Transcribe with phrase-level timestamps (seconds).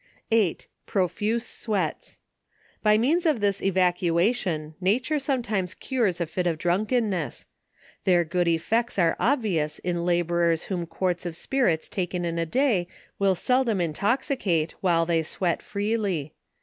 [0.31, 0.65] 8.
[0.87, 2.17] Profuse sweats.
[2.81, 7.45] By means of this evacuation, na ture sometimes cures a fit of drunkenness.
[8.05, 12.87] Their good effects are obvious in labourers, whom quarts of spirits taken in a day,
[13.19, 16.33] will seldom intoxicate, while they sweat freely.